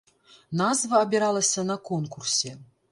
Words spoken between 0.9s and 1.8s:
абіралася на